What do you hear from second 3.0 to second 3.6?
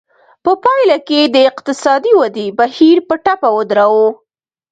په ټپه